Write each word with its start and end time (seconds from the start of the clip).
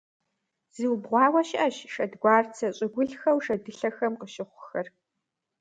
Зыубгъуауэ 0.75 1.41
щыӀэщ 1.47 1.77
шэдгуарцэ 1.93 2.67
щӀыгулъхэу 2.77 3.37
шэдылъэхэм 3.45 4.13
къыщыхъухэр. 4.19 4.87